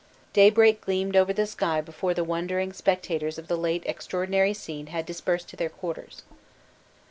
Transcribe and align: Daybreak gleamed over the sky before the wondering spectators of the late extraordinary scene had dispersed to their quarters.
Daybreak 0.33 0.81
gleamed 0.81 1.15
over 1.15 1.31
the 1.31 1.45
sky 1.45 1.79
before 1.79 2.15
the 2.15 2.23
wondering 2.23 2.73
spectators 2.73 3.37
of 3.37 3.47
the 3.47 3.55
late 3.55 3.83
extraordinary 3.85 4.51
scene 4.51 4.87
had 4.87 5.05
dispersed 5.05 5.47
to 5.49 5.55
their 5.55 5.69
quarters. 5.69 6.23